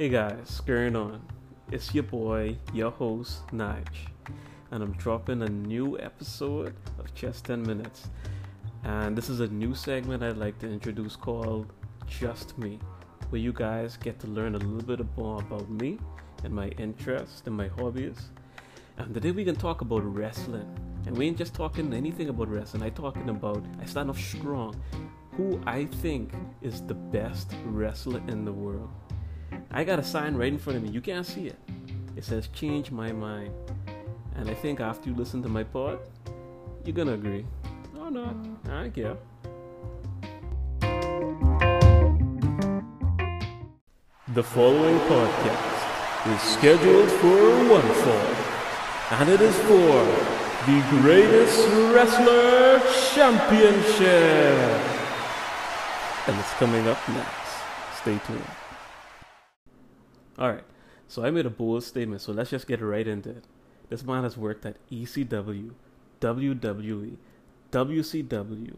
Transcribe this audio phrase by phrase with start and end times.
[0.00, 1.20] Hey guys, going on?
[1.70, 4.08] It's your boy, your host, Nige,
[4.70, 8.08] and I'm dropping a new episode of Just 10 Minutes.
[8.82, 11.70] And this is a new segment I'd like to introduce called
[12.06, 12.78] Just Me,
[13.28, 15.98] where you guys get to learn a little bit more about me
[16.44, 18.30] and my interests and my hobbies.
[18.96, 20.74] And today we can talk about wrestling.
[21.04, 24.80] And we ain't just talking anything about wrestling, I talking about I stand off strong
[25.36, 26.32] who I think
[26.62, 28.88] is the best wrestler in the world.
[29.70, 30.90] I got a sign right in front of me.
[30.90, 31.58] You can't see it.
[32.16, 33.52] It says change my mind.
[34.36, 35.98] And I think after you listen to my pod,
[36.84, 37.44] you're gonna agree.
[37.96, 38.34] Oh, or not.
[38.66, 39.16] I don't care.
[44.34, 50.04] The following podcast is scheduled for one fall, and it is for
[50.66, 52.80] the Greatest Wrestler
[53.14, 54.80] Championship.
[56.28, 58.00] And it's coming up next.
[58.00, 58.59] Stay tuned.
[60.40, 60.64] Alright,
[61.06, 63.44] so I made a bold statement, so let's just get right into it.
[63.90, 65.72] This man has worked at ECW,
[66.20, 67.16] WWE,
[67.70, 68.74] WCW,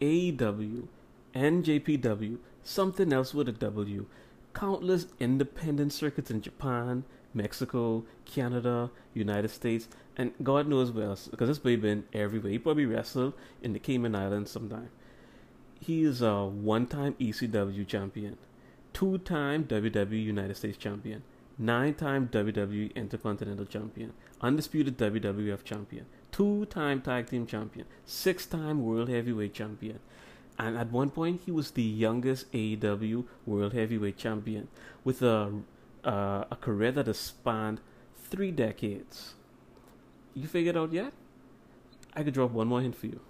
[0.00, 0.88] AEW,
[1.34, 4.06] NJPW, something else with a W,
[4.52, 11.48] countless independent circuits in Japan, Mexico, Canada, United States, and God knows where else, because
[11.48, 12.52] this baby been everywhere.
[12.52, 14.90] He probably wrestled in the Cayman Islands sometime.
[15.80, 18.36] He is a one time ECW champion,
[18.96, 21.22] two time WWE United States champion,
[21.58, 28.82] nine time WWE Intercontinental champion, undisputed WWF champion, two time tag team champion, six time
[28.82, 29.98] World Heavyweight champion.
[30.58, 34.68] And at one point, he was the youngest AEW World Heavyweight champion
[35.04, 35.52] with a,
[36.02, 37.82] uh, a career that has spanned
[38.16, 39.34] three decades.
[40.32, 41.12] You figured out yet?
[42.14, 43.20] I could drop one more hint for you.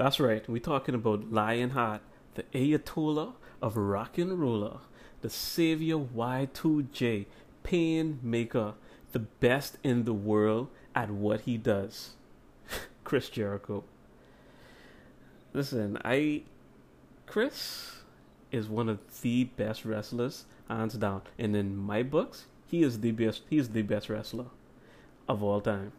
[0.00, 2.00] That's right, we're talking about Lionheart,
[2.34, 4.78] the Ayatollah of rock and roller,
[5.20, 7.26] the savior Y2J,
[7.64, 8.72] pain maker,
[9.12, 12.12] the best in the world at what he does.
[13.04, 13.84] Chris Jericho.
[15.52, 16.44] Listen, I
[17.26, 17.96] Chris
[18.50, 21.20] is one of the best wrestlers, hands down.
[21.38, 24.46] And in my books, he is the best he is the best wrestler
[25.28, 25.92] of all time.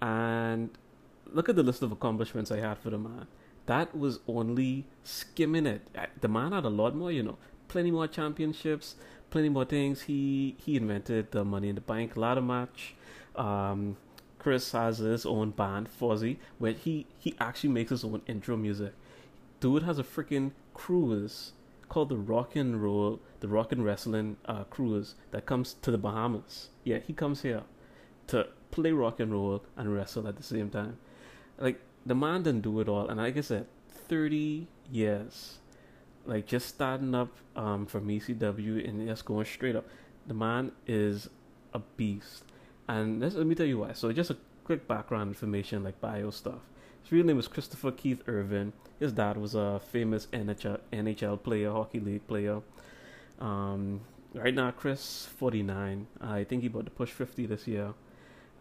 [0.00, 0.70] And
[1.32, 3.26] look at the list of accomplishments I had for the man.
[3.66, 5.82] That was only skimming it.
[6.20, 7.38] The man had a lot more, you know,
[7.68, 8.94] plenty more championships,
[9.30, 10.02] plenty more things.
[10.02, 12.94] He he invented the Money in the Bank ladder match.
[13.34, 13.96] Um,
[14.38, 18.92] Chris has his own band, Fozzy, where he he actually makes his own intro music.
[19.58, 21.52] Dude has a freaking cruise
[21.88, 25.98] called the Rock and Roll, the Rock and Wrestling uh, Cruise that comes to the
[25.98, 26.68] Bahamas.
[26.84, 27.62] Yeah, he comes here
[28.28, 30.98] to play rock and roll and wrestle at the same time
[31.58, 33.66] like the man didn't do it all, and like I said,
[34.08, 35.58] thirty years,
[36.24, 39.86] like just starting up um from ECW and just going straight up.
[40.26, 41.28] The man is
[41.72, 42.44] a beast,
[42.88, 43.92] and let me tell you why.
[43.92, 46.60] So just a quick background information, like bio stuff.
[47.02, 48.72] His real name was Christopher Keith Irvine.
[48.98, 52.60] His dad was a famous NHL NHL player, hockey league player.
[53.38, 54.00] Um,
[54.34, 56.06] right now, Chris, 49.
[56.20, 57.94] I think he about to push 50 this year.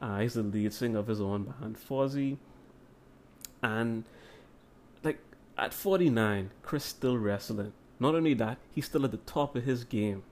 [0.01, 2.37] Uh, he's the lead singer of his own band, Fozzy
[3.65, 4.03] and
[5.03, 5.19] like
[5.57, 7.73] at 49, Chris still wrestling.
[7.99, 10.23] Not only that, he's still at the top of his game,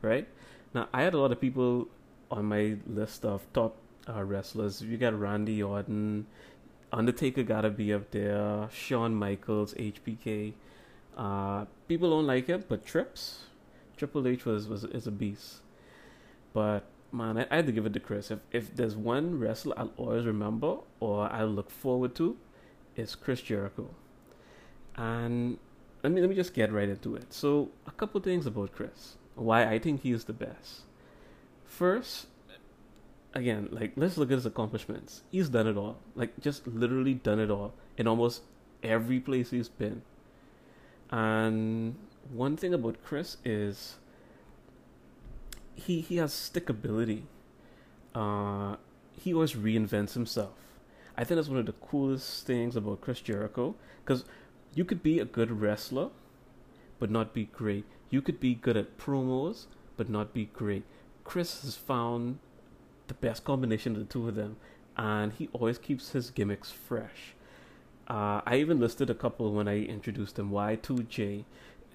[0.00, 0.26] right?
[0.74, 1.88] Now, I had a lot of people
[2.30, 3.76] on my list of top
[4.08, 4.80] uh, wrestlers.
[4.80, 6.26] You got Randy Orton,
[6.92, 10.54] Undertaker gotta be up there, Shawn Michaels, HBK.
[11.16, 13.44] Uh, people don't like him, but Trips,
[13.98, 15.60] Triple H was, was is a beast.
[16.54, 18.30] But man, I, I had to give it to Chris.
[18.30, 22.36] If if there's one wrestler I'll always remember or I'll look forward to,
[22.96, 23.90] is Chris Jericho.
[24.96, 25.58] And
[26.02, 27.32] let me let me just get right into it.
[27.32, 29.16] So a couple things about Chris.
[29.34, 30.82] Why I think he is the best.
[31.64, 32.26] First,
[33.34, 35.22] again, like let's look at his accomplishments.
[35.30, 35.98] He's done it all.
[36.14, 38.42] Like just literally done it all in almost
[38.82, 40.02] every place he's been.
[41.10, 41.96] And
[42.30, 43.96] one thing about Chris is
[45.74, 47.22] he he has stickability.
[48.14, 48.76] Uh,
[49.12, 50.52] he always reinvents himself.
[51.16, 53.74] I think that's one of the coolest things about Chris Jericho
[54.04, 54.24] because
[54.74, 56.08] you could be a good wrestler,
[56.98, 57.84] but not be great.
[58.10, 59.66] You could be good at promos,
[59.96, 60.84] but not be great.
[61.24, 62.38] Chris has found
[63.08, 64.56] the best combination of the two of them,
[64.96, 67.34] and he always keeps his gimmicks fresh.
[68.08, 70.50] Uh, I even listed a couple when I introduced him.
[70.50, 71.44] Y2J,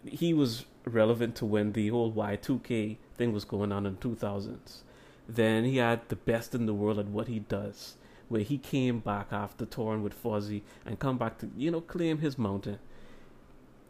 [0.06, 4.82] he was relevant to when the whole Y2K thing was going on in 2000s.
[5.28, 7.96] Then he had the best in the world at what he does,
[8.30, 12.20] where he came back after touring with Fozzy and come back to you know claim
[12.20, 12.80] his mountain.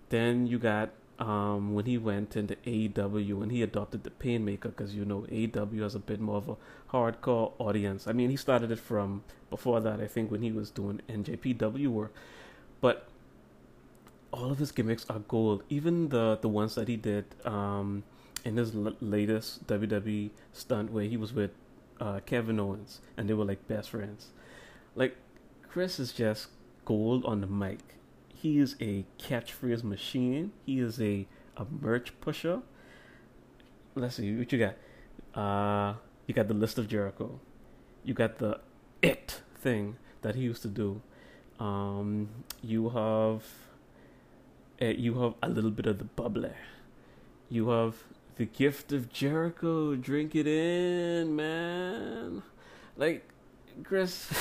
[0.10, 4.94] Then you got um, when he went into AEW and he adopted the Painmaker because
[4.96, 6.56] you know AEW has a bit more of a
[6.92, 8.08] hardcore audience.
[8.08, 11.88] I mean, he started it from before that, I think, when he was doing NJPW
[11.88, 12.14] work,
[12.82, 13.08] but
[14.32, 15.64] all of his gimmicks are gold.
[15.70, 18.04] Even the the ones that he did um,
[18.46, 21.52] in his l- latest WWE stunt where he was with
[22.00, 24.28] uh, Kevin Owens and they were like best friends.
[24.96, 25.16] Like
[25.68, 26.48] Chris is just
[26.86, 27.80] gold on the mic.
[28.30, 30.52] He is a catchphrase machine.
[30.66, 32.62] He is a a merch pusher.
[33.96, 34.76] Let's see what you got.
[35.40, 35.96] Uh,
[36.28, 37.40] you got the list of Jericho.
[38.04, 38.60] You got the
[39.02, 41.02] it thing that he used to do.
[41.60, 42.30] Um,
[42.62, 43.44] you have
[44.82, 46.52] uh, you have a little bit of the bubbly.
[47.50, 47.96] You have
[48.38, 49.96] the gift of Jericho.
[49.96, 52.44] Drink it in, man.
[52.96, 53.28] Like
[53.84, 54.32] Chris,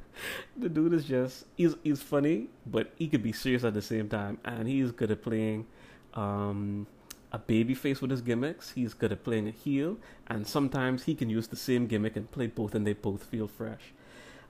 [0.56, 4.08] the dude is just he's he's funny, but he could be serious at the same
[4.08, 5.66] time, and he's good at playing
[6.14, 6.86] um,
[7.32, 8.70] a baby face with his gimmicks.
[8.72, 9.96] He's good at playing a heel,
[10.28, 13.48] and sometimes he can use the same gimmick and play both, and they both feel
[13.48, 13.92] fresh.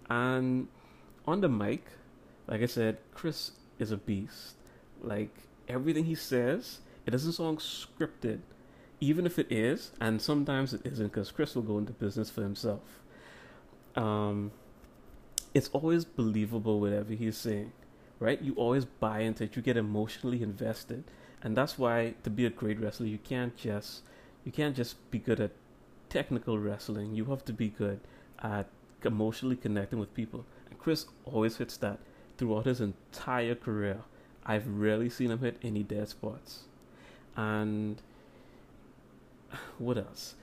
[0.08, 0.68] And
[1.26, 1.84] on the mic,
[2.46, 4.54] like I said, Chris is a beast.
[5.00, 5.34] Like
[5.68, 8.40] everything he says, it doesn't sound scripted,
[9.00, 12.42] even if it is, and sometimes it isn't, because Chris will go into business for
[12.42, 13.00] himself.
[13.96, 14.52] Um,
[15.54, 17.72] it's always believable whatever he's saying,
[18.18, 18.40] right?
[18.40, 19.56] You always buy into it.
[19.56, 21.04] You get emotionally invested,
[21.42, 24.02] and that's why to be a great wrestler, you can't just
[24.44, 25.52] you can't just be good at
[26.08, 27.14] technical wrestling.
[27.14, 28.00] You have to be good
[28.42, 28.68] at
[29.04, 30.44] emotionally connecting with people.
[30.68, 31.98] And Chris always hits that
[32.36, 33.98] throughout his entire career.
[34.44, 36.64] I've rarely seen him hit any dead spots.
[37.36, 38.00] And
[39.80, 40.34] what else?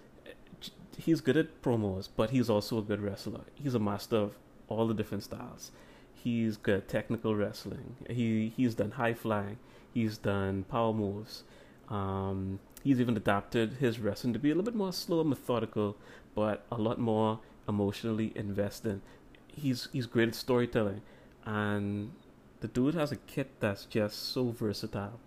[0.98, 3.42] He's good at promos, but he's also a good wrestler.
[3.54, 4.38] He's a master of
[4.68, 5.72] all the different styles.
[6.14, 7.96] He's good at technical wrestling.
[8.10, 9.60] He he's done high flying.
[9.94, 11.44] He's done power moves.
[11.90, 15.96] Um, he's even adapted his wrestling to be a little bit more slow and methodical,
[16.36, 17.40] but a lot more
[17.70, 19.02] emotionally invested.
[19.48, 21.02] He's he's great at storytelling,
[21.46, 22.12] and
[22.60, 25.20] the dude has a kit that's just so versatile.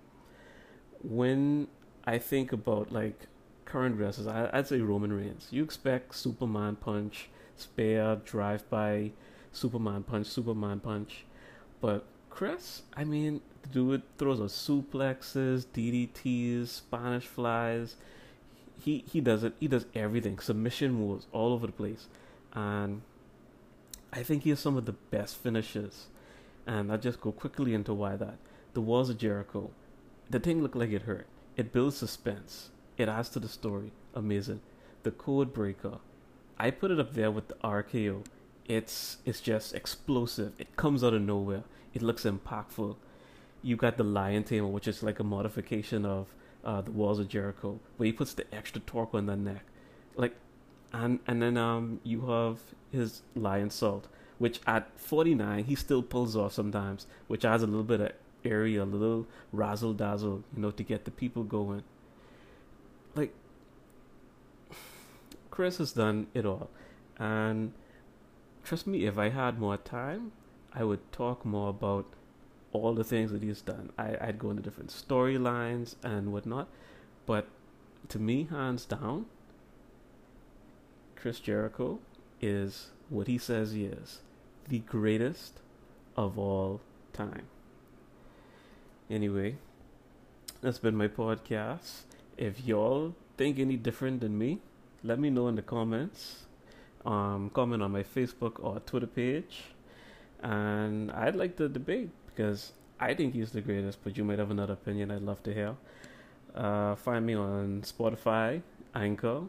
[1.03, 1.69] When
[2.05, 3.27] I think about like
[3.71, 5.49] current wrestlers, I, would say Roman Reigns.
[5.51, 9.13] You expect Superman punch, spear, drive by,
[9.53, 11.25] Superman punch, Superman punch,
[11.81, 17.97] but Chris, I mean, the dude throws a suplexes, DDTs, Spanish flies.
[18.83, 19.55] He he does it.
[19.61, 20.39] He does everything.
[20.39, 22.07] Submission moves all over the place,
[22.55, 23.03] and
[24.13, 26.07] I think he has some of the best finishes
[26.67, 28.37] and I'll just go quickly into why that.
[28.75, 29.71] The walls of Jericho.
[30.29, 31.27] The thing looked like it hurt.
[31.57, 32.71] It builds suspense.
[33.01, 33.93] It adds to the story.
[34.15, 34.61] Amazing.
[35.05, 36.01] The code breaker.
[36.59, 38.27] I put it up there with the RKO.
[38.67, 40.53] It's it's just explosive.
[40.59, 41.65] It comes out of nowhere.
[41.95, 42.97] It looks impactful.
[43.63, 47.29] You got the Lion Tamer, which is like a modification of uh, the Walls of
[47.29, 49.65] Jericho, where he puts the extra torque on the neck,
[50.15, 50.35] like,
[50.93, 52.59] and and then um you have
[52.93, 54.05] his Lionsault,
[54.39, 58.13] which at 49 he still pulls off sometimes, which adds a little bit of
[58.45, 61.83] area, a little razzle dazzle, you know, to get the people going.
[63.15, 63.35] Like,
[65.51, 66.71] Chris has done it all,
[67.19, 67.73] and
[68.65, 70.33] trust me, if I had more time,
[70.73, 72.07] I would talk more about
[72.73, 73.91] all the things that he's done.
[73.99, 76.69] I, I'd go into different storylines and whatnot,
[77.27, 77.49] but
[78.09, 79.27] to me, hands down,
[81.17, 81.99] Chris Jericho
[82.41, 84.21] is what he says he is
[84.69, 85.61] the greatest
[86.17, 86.81] of all
[87.13, 87.47] time.
[89.11, 89.57] Anyway,
[90.63, 92.05] that's been my podcast.
[92.41, 94.61] If y'all think any different than me,
[95.05, 96.47] let me know in the comments.
[97.05, 99.65] Um, comment on my Facebook or Twitter page.
[100.43, 104.51] And I'd like to debate because I think he's the greatest, but you might have
[104.51, 105.77] another opinion I'd love to hear.
[106.55, 108.63] Uh, find me on Spotify,
[108.95, 109.43] Anchor.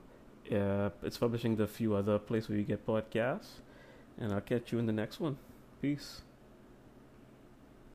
[0.51, 3.61] Uh, it's publishing the few other places where you get podcasts.
[4.19, 5.37] And I'll catch you in the next one.
[5.81, 6.23] Peace.